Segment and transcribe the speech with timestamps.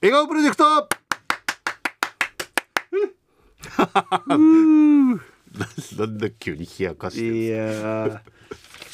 [0.00, 0.88] 笑顔プロジェクト。
[5.98, 7.36] なんだ急に冷やかしてる。
[7.36, 8.20] いやー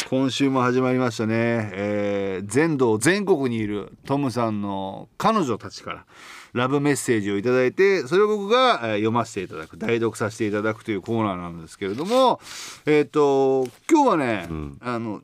[0.09, 1.35] 今週も始まりましたね、
[1.75, 6.07] えー全道全国にいるトムさんの彼女たちから
[6.55, 12.41] ラブメッセージをいただいてそれを僕が、えー読ませていただく代読させていただくというコーナーなんですけれども
[12.87, 14.49] えっ、と今日はね、
[14.81, 15.21] あの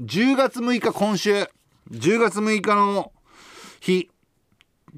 [0.00, 1.48] 10月6日今週
[1.92, 3.12] 10月6日の
[3.80, 4.11] 日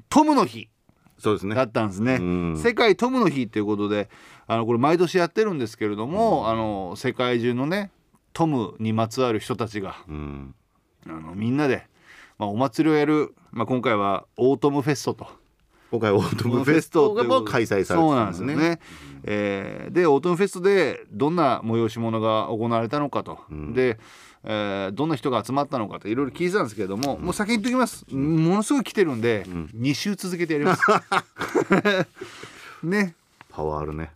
[0.09, 0.69] トムの日
[1.17, 1.55] そうですね。
[1.55, 2.57] だったんですね、ん。
[2.57, 4.09] 世界トムの日ということで
[4.47, 7.91] あのこれ毎年やってるんですけれども、あの世界中のね
[8.33, 10.55] トムにまつわる人たちがうん。
[11.07, 11.87] あのみんなで、
[12.37, 15.27] まあ、お祭りをやる、まあ、今回はオートムフェストと。
[15.91, 18.79] 今回オートムフェストが開催されてたんですすねでよね。
[19.23, 23.39] えーでオートムフェストでどんな催し物が行われたのかと、
[23.73, 23.97] で、
[24.45, 28.05] えーどんな人が集まったのかといろいろ聞いてたんですけれども、もう先に言っておきます。
[28.13, 30.81] ものすごい来てるんで、2週続けてやります。
[32.83, 33.15] ね。
[33.49, 34.11] パワーあるね。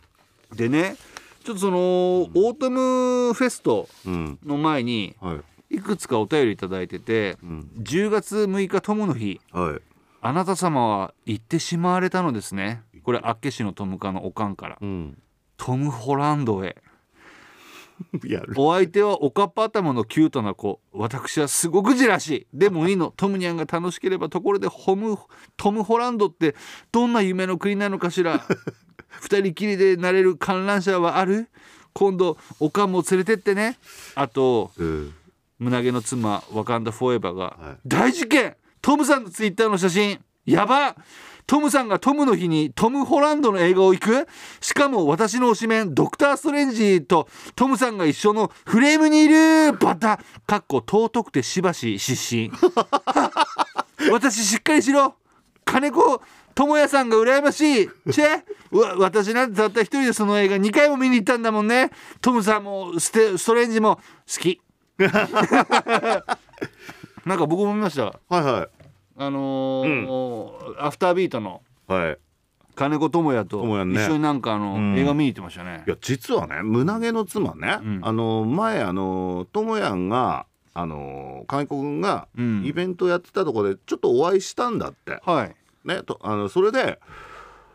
[0.54, 0.96] でね
[1.44, 4.38] ちょっとその、オートムフェストうん。
[4.44, 5.34] の前には
[5.70, 5.76] い。
[5.76, 7.38] いくつかお便りいただいてて、
[7.80, 9.82] 10月6日トムの日はい。
[10.22, 12.82] あなた様は行ってしまわれたのですね。
[13.04, 14.78] これ厚岸のトムカのおかんから。
[14.80, 15.18] うん。
[15.56, 16.76] トム・ホランドへ
[18.56, 20.80] お相手はおかっぱ頭のキュートな子。
[20.92, 22.46] 私はすごくジェラシー。
[22.52, 23.12] でもいいの。
[23.16, 25.18] トムニャンが楽しければところでホム
[25.56, 26.54] トム・ホランドって
[26.92, 28.44] どんな夢の国なのかしら。
[29.20, 31.48] 二人きりでなれる観覧車はある？
[31.92, 33.78] 今度おかんも連れてってね。
[34.14, 35.14] あとうん。
[35.58, 37.78] 胸毛の妻ワカンダ・フォーエバーが、はい。
[37.86, 38.56] 大事件！
[38.80, 40.18] トムさんのツイッターの写真
[40.50, 40.96] やば。
[41.46, 44.28] トムさんがトムの日にトム・ホランドの映画を行く。
[44.60, 49.72] しかも私の推しメンドクター・ストレンジとトムさんが一緒のフレームにいる。
[49.72, 50.20] バタ。
[50.46, 52.52] かっこ尊くてしばし失神。
[54.12, 55.16] 私しっかりしろ。
[55.64, 56.22] 金子
[56.54, 57.88] 智也さんが羨ましい。
[58.12, 58.42] チェ。
[58.70, 61.90] うわ私なんてたった一人でその映画2回も見に行ったんだもんね。
[62.20, 64.02] トムさんもステストレンジも好
[64.40, 64.60] き。
[67.26, 68.04] なんか僕も見ました。
[68.04, 68.68] はいは
[69.20, 71.60] あのーアフタービートの
[71.90, 72.18] いはい。
[72.74, 74.02] 金子智也と智也ね。
[74.02, 74.98] 一緒になんかあの、ん。
[74.98, 75.84] 映画見に行ってましたね。
[75.86, 78.00] いや実はね胸毛の妻ね、ん。
[78.02, 82.64] あの前あのともやんがあの金子君がうん。
[82.64, 85.54] イベントやってたところでちょっとお会いしたんだって、はい。
[85.86, 86.98] ねとあのそれで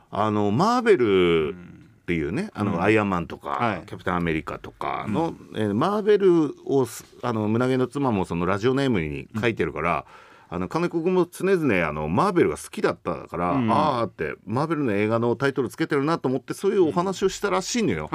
[0.09, 1.55] あのマーベル
[2.01, 3.83] っていうね、あのアイアンマンとか、はい。
[3.85, 10.05] キャプテンアメリカとかの、えーマーベルをすあの胸毛の妻もそのラジオネームに書いてるから、
[10.47, 13.71] あの金子君も常々あのマーベルが好きだったから、うん。
[13.71, 18.09] ああってマーベルの映画のタイトルつけてるなと思ってそういうお話をしたらしいのよ。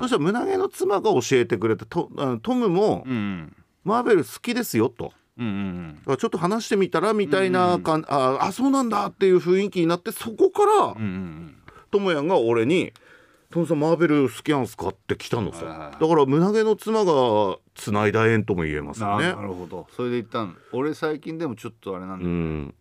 [0.00, 2.10] そしたら胸毛の妻が教えてくれてト
[2.42, 3.12] トムもうん。
[3.12, 5.12] うんマーベル好きですよと。
[5.38, 11.54] うんうんちょっと話してみたらみたいな感、ああそうなんだっていう雰囲気になってそこからうんうんうん。
[11.90, 12.92] ともやんが俺に
[13.52, 15.90] 「トムさんマーベル好きなんすか?」って来たのさ。
[16.00, 19.26] だから胸毛の妻がつないだ縁とも言えますよね。
[19.26, 19.42] あな。
[19.42, 19.86] るほど。
[19.96, 22.74] それで言ったん俺最近でもちょっとあれなんだうよ、ん、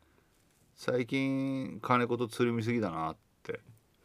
[0.75, 3.59] 最近金子とつるみすぎだなって。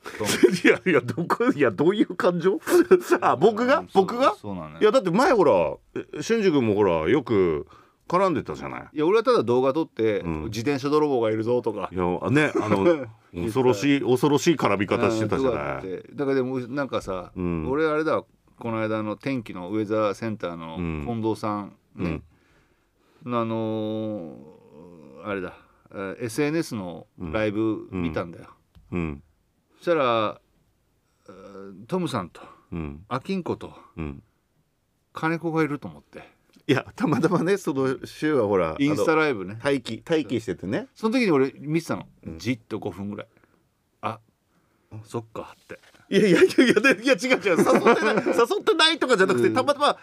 [0.65, 2.59] いやいやどこいやどういう感情？
[3.23, 3.79] あ僕が？
[3.79, 4.35] うん僕が？
[4.35, 4.81] そうなのよ。
[4.81, 7.67] いやだって前ほらえ俊二君もほらよく
[8.09, 8.89] 絡んでたじゃない？
[8.93, 10.43] いや俺はただ動画撮って、うん。
[10.45, 11.89] 自転車泥棒がいるぞとか。
[11.93, 15.79] いやねあの 恐ろしい恐ろしい絡み方してたじゃない？
[15.79, 16.09] って。
[16.15, 17.69] だからでもなんかさ、うん。
[17.71, 18.23] 俺あれだ
[18.59, 21.05] この間の天気のウェザーセンターのうん。
[21.07, 22.23] 近藤さん、ね。
[23.27, 25.55] あのーあれだ。
[25.91, 28.51] えー SNS のライブ見たんだよ、
[28.93, 29.23] うん。
[29.79, 30.41] そしたら
[31.29, 32.43] えートムさんと
[32.73, 33.05] うん。
[33.09, 34.23] アキンコとうん。
[35.13, 36.29] 金子がいると思って
[36.67, 39.59] いやたまたまねその週はほらインスタライブね。
[39.63, 40.87] 待機待機しててね。
[40.95, 42.07] その時に俺見てたの、
[42.39, 43.27] じっと5分ぐらい。
[44.03, 44.19] あ
[45.05, 45.79] そっかって。
[46.09, 47.57] いやいやいやいやでいや違う違う。
[47.59, 49.55] 誘ってない 誘ってないとかじゃなくてうん。
[49.55, 49.99] たまたま、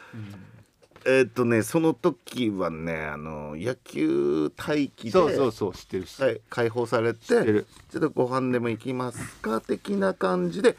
[1.05, 10.77] えーっとねその時はねあの野球待機でそうそうそう知ってるし、はい、解放されてちょっとご飯でも行きますか的な感じで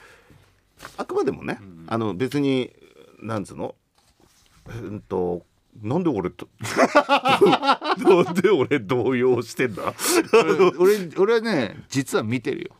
[0.97, 1.59] あくまでもね、
[1.89, 2.73] あの別に
[3.21, 3.75] なんつうの？
[4.69, 5.45] うんと
[5.81, 6.49] なんで俺と
[7.99, 9.95] なんで俺動揺してんだ？
[10.33, 12.77] 俺俺俺はね実は見てるよ。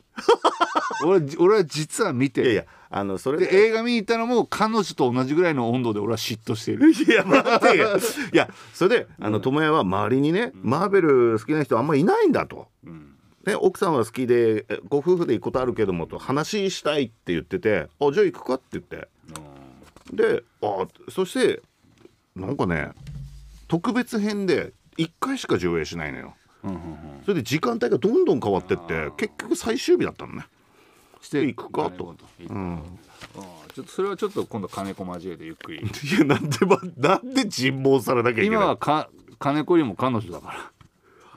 [1.05, 2.53] 俺俺は実は見てる。
[2.53, 6.91] いやいやあのそれで映画見に行ったのも彼女と同じぐらいの温度で俺は嫉妬してる。
[6.93, 7.97] いや待ってよ。
[8.33, 12.69] いやそれであの智也は周りにね、マーベル好きな人あんまいないんだと。
[12.87, 13.17] ん。
[13.47, 19.09] ね、奥さんは好きでえご夫婦で行くことあるけどもと話したいって言ってて「あじゃあ行くか」って言って。
[20.13, 21.63] であそして
[22.37, 22.91] なんかね
[23.69, 26.35] 特別編で1回しか上映しないのよ。
[26.65, 27.23] うんうんうん。
[27.25, 30.47] それで時間帯がどんどん変わってって結局最終日だったのね。
[31.21, 32.17] して行くかと。
[32.49, 32.83] うん。
[33.75, 35.79] ちょっとそれはちょっと今度金子交えてゆっくり。
[35.79, 35.83] い
[36.19, 38.59] やなんでまなんで尋問されなきゃいけない？
[38.59, 39.09] 今はか
[39.39, 40.73] 金子よりも彼女だか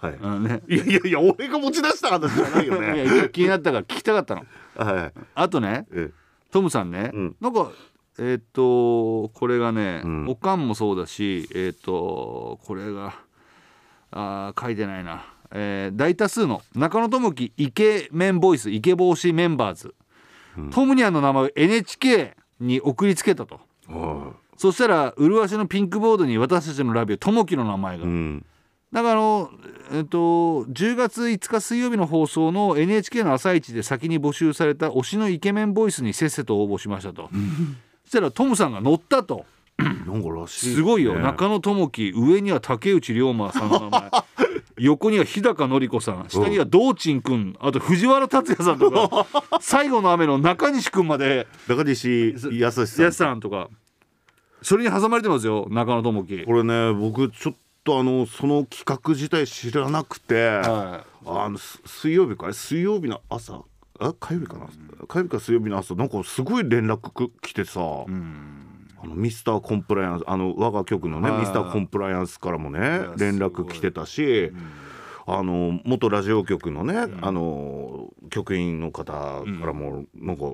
[0.02, 0.18] はい。
[0.22, 4.46] ら、うんね、いやいやいや俺が持ち出した話じゃないよいねや気になったから聞きたかったの。
[4.76, 5.14] はい。
[5.34, 6.12] あとねえ。
[6.52, 7.36] トムさんね、うん。
[7.40, 7.72] なんか
[8.20, 10.30] えっ、とこれがね、うん。
[10.30, 13.16] おかんもそうだしえっ、とこれが
[14.12, 19.96] あー書いてないな、えー大多数の中野智樹イケメンボイスイケ帽子メンバーズ、
[20.58, 20.70] うん。
[20.70, 23.60] トムニャンの名前を NHK に送りつけたと。
[23.88, 28.46] はそしたら麗しのピンクボードに私たちのラビオ智樹の名前が、いうん。
[28.92, 29.50] だからあの、
[29.92, 37.30] えっと、10月5日水曜日の放送の NHK の朝一で先に募集された推しのイケメンボイスにせっせと応募しましたと
[38.06, 39.46] そしたらトムさんが乗ったと。
[39.78, 44.12] なんからしいすごいよ、ね中野智樹上には竹内涼真さんの名前。
[44.78, 46.26] 横には日高のり子さん。
[46.30, 49.26] 下には道珍くんあと藤原竜也さんとか。
[49.62, 51.48] 最後の雨の中西くんまで。
[51.68, 53.12] 中西康さん。
[53.12, 53.70] さんとか。
[54.62, 55.68] それに挟まれてますよ。
[55.70, 56.44] 中野智樹。
[56.46, 63.62] これね僕ちょっとあのその企画自体知らなくて、はあのす水曜日かい水曜日の朝
[64.00, 64.68] あ火曜日かな、
[65.08, 71.40] 火曜日か水曜日の朝なんかすごい連絡く来てさ、あのミスターコンプライアンスあの我が局のねはい。
[71.42, 74.52] ミスターコンプライアンスからもねや連絡来てたし、
[75.28, 80.54] あの元ラジオ局のね、あの局員の方からもなんか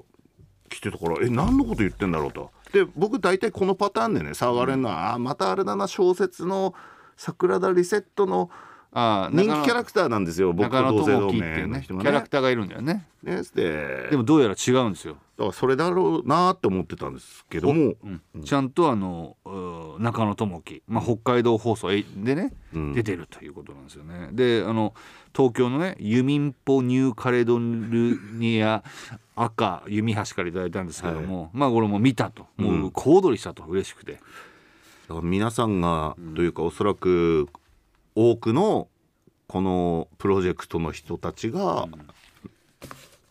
[0.70, 2.52] 来てたから、え何のこと言ってんだろうと。
[2.72, 6.74] で僕大体このパターンでね騒がれるのは、あまたあれだな小説の
[7.18, 8.50] 桜田リセットの
[8.94, 12.10] あ人気キャラクターなんですよ僕中野と同姓同智樹っていうねキ名の人がね。
[12.10, 13.06] ャラクターがいるんだよね。
[13.24, 18.44] ねででもどうやら違うんですよ、だからそれだろうなって思ってたんですけども、うん。
[18.44, 19.38] ちゃんとあの
[20.00, 22.04] 中野智樹、まあ、北海道放送で
[22.36, 22.94] ね、うん。
[22.94, 24.30] 出てるということなんですよね。
[24.34, 24.94] であの
[25.34, 28.84] 東京のねユミンポニューカレドニア
[29.36, 32.48] 赤弓橋からいただいたんですけども、まあこれも見たと。
[32.58, 33.64] もう小躍りしたと。
[33.64, 37.48] 嬉しくて、だから皆さんが、というかおそらく
[38.30, 38.88] 多くの
[39.48, 41.88] このプロジェクトの人たちが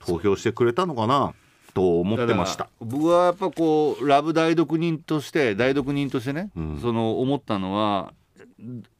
[0.00, 1.32] 投票してくれたのかな
[1.74, 2.68] と思ってました。
[2.80, 6.78] 僕はやっぱこうラブ代読人として代読人としてね、うん。
[6.80, 8.12] その思ったのは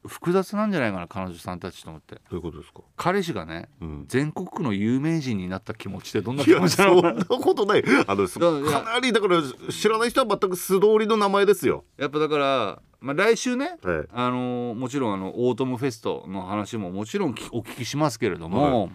[0.07, 2.15] 複雑なんじゃないかな彼女さんたちと思って。
[2.15, 7.09] どういうことですか、彼氏がねうん、全国区の有名人になった気持ちってどんない気や持ちなのか。
[7.09, 7.83] そんなことない。
[8.07, 11.85] あのかなりだから知らない人は全く素通りの名前ですよ。
[11.97, 18.91] やっぱだから、まあ、来週ねはいあのもちろんあのオートムフェストの話ももちろんきお聞きしますけれども、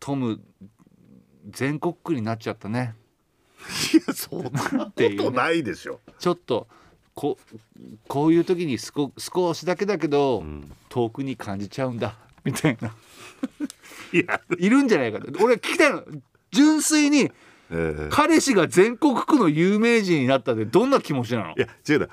[0.00, 0.40] トム
[1.50, 2.94] 全国区になっちゃったね。
[3.94, 6.66] いやそんなことないでしょ、ちょっと
[7.14, 7.38] こ
[8.08, 10.70] こういう時にすこ少しだけだけど、うん。
[10.88, 12.14] 遠くに感じちゃうんだ
[12.44, 12.88] みたいな。
[14.12, 15.26] いや、いるんじゃないかと。
[15.44, 16.02] 俺は聞きたいの。
[16.50, 17.30] 純粋に
[17.70, 21.54] えー彼氏が全国区の有名人になったってどんな気持ちなの？
[21.56, 22.08] いや違うな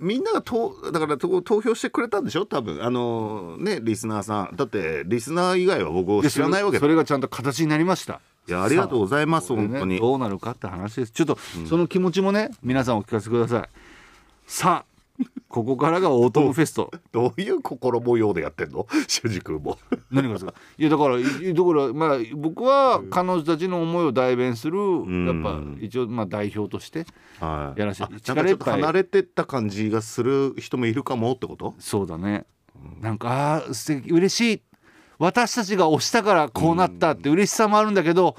[0.00, 2.44] みんながとだからと投票してくれたんでしょ？
[2.46, 2.82] 多分。
[2.82, 4.56] あのねリスナーさん。
[4.56, 6.80] だってリスナー以外は僕をで知らないわけだ。
[6.80, 8.20] それそれがちゃんと形になりました。
[8.48, 10.00] いやありがとうございますね本当に。
[10.00, 11.12] どうなるかって話です。
[11.12, 11.38] ちょっと
[11.68, 13.68] その気持ちもね皆さんお聞かせください
[14.46, 14.96] さあ
[15.48, 16.90] ここからがオートムフェスト。
[17.12, 18.86] どういう心模様でやってんの？
[19.08, 19.78] 主人君も。
[20.10, 20.52] 何がですか？
[20.76, 25.26] いやだからいだからまあ僕は彼女たちの思いを代弁するん。
[25.26, 27.06] やっぱ一応まあ代表として
[27.40, 27.80] はい。
[27.80, 31.74] やらせてあなんかちょっと離れてった感じがする人もいるかもってこと？
[31.78, 32.44] そうだね。
[33.00, 34.62] なんかあー素敵嬉しい。
[35.18, 38.36] 私たちが推したからこうなったって嬉しさもあるんだけど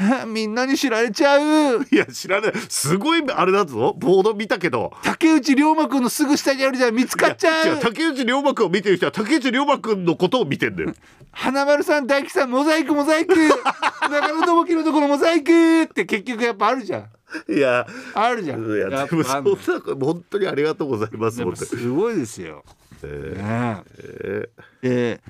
[0.26, 1.82] みんなに知られちゃう。
[1.90, 2.52] いや知らない。
[2.68, 3.94] すごいあれだぞ。
[3.98, 4.92] ボード見たけど。
[5.02, 6.94] 竹内涼真君のすぐ下にあるじゃん。
[6.94, 10.94] 見つかっちゃ違うう竹内涼真君を見てる人は竹内涼真君のことを見てんだよ。
[11.32, 13.34] 花丸さん大吉さんモザイクモザイク。
[14.10, 15.82] 中野智樹のところモザイク。
[15.82, 17.52] って結局やっぱあるじゃん。
[17.52, 18.64] いやあるじゃん。
[18.64, 19.50] いやでもそんな
[20.00, 22.64] 本当にありがとうございますすごいですよ、
[23.04, 24.48] えねーえ
[24.82, 25.20] えで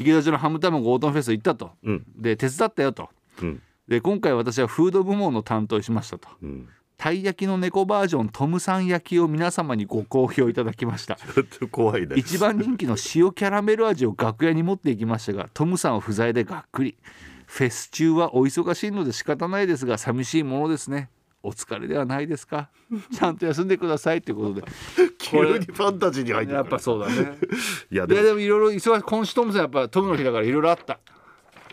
[0.00, 1.72] 池田町のハム卵オートンフェスト行ったと。
[1.84, 2.04] ーうん。
[2.16, 3.10] で手伝ったよと。
[3.42, 6.28] うんで今回私はフード部門の担当しましたと。
[6.42, 6.68] うん。
[6.96, 11.16] たい焼きの猫バージョントムさん焼きを皆様にご好評いただきました。
[11.16, 16.96] ちょっと怖いね一番人気の塩キャラメル味を楽屋に持っていきましたがトムさんは不在でがっくり。
[17.46, 21.10] フェス中はお忙しいので仕方ないですが寂しいものですね。
[21.42, 22.70] お疲れではないですか。
[23.12, 24.64] ちゃんと休んでくださいということで。
[25.18, 27.36] 急にファンタジーに入ってやっぱそうだね。
[27.90, 28.40] いやでもいやでも。
[28.40, 29.02] いろいろ忙しい。
[29.02, 31.00] 今週トムさんやっぱトムの日だからいろいろあった。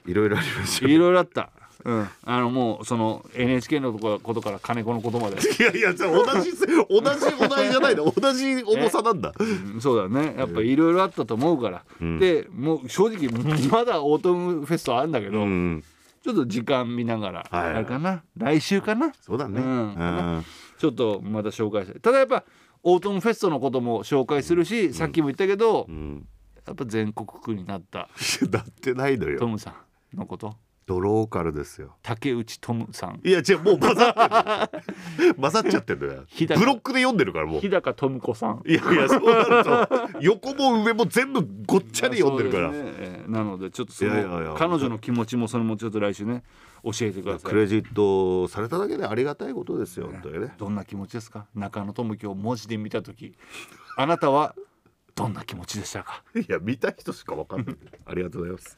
[0.05, 1.51] いろいろありましたいろいろあった
[1.83, 8.11] うん、あのもうその NHK のことから金子のことまで、 いやいやじゃあ同じ同じお題じゃないの。
[8.15, 9.33] 同じ重さなんだ。
[9.37, 9.81] うん。
[9.81, 10.35] そうだね。
[10.37, 12.19] やっぱいろいろあったと思うから、ん。
[12.19, 13.29] でもう正直
[13.69, 15.83] まだオートムフェストあるんだけど、うん
[16.23, 17.69] ちょっと時間見ながら、はい。
[17.73, 18.21] あれかな？
[18.37, 19.11] 来週かな？
[19.21, 19.59] そうだね。
[19.59, 19.67] うん。
[19.67, 20.03] う
[20.39, 20.45] ん。
[20.77, 22.01] ちょっとまた紹介したい。
[22.01, 22.43] ただやっぱ
[22.83, 26.27] オートムフェストのことも紹介するし、さっきも言ったけど、うん。
[26.67, 28.07] やっぱ全国区になった
[28.51, 29.39] なってないのよ。
[29.39, 29.73] トムさ
[30.13, 30.55] んのこと？
[30.91, 31.95] ドローカルですよ。
[32.01, 33.21] 竹内トムさん。
[33.23, 34.77] いや違うもう混ざって
[35.25, 35.35] る。
[35.35, 36.23] 混ざっちゃってるのよ。
[36.27, 37.61] 日高ブロックで読んでるからもう。
[37.61, 38.61] 日高トム子さん。
[38.65, 39.23] いやいやそう。
[39.23, 42.97] なると横も上も全部ごっちゃり読んでるから、そうですね。
[42.99, 44.55] えーなのでちょっとそのいやいやいや。
[44.57, 46.43] 彼女の気持ちもそれもちょっと来週ね
[46.83, 47.51] 教えてください。
[47.51, 50.53] クレジットされただけでありがたいことですよ本当にね。
[50.57, 51.45] どんな気持ちですか？
[51.55, 53.33] 中野智樹を文字で見た時。
[53.95, 54.55] あなたは
[55.15, 56.23] どんな気持ちでしたか？
[56.35, 57.75] いや見た人しかわかんない。
[58.05, 58.77] ありがとうございます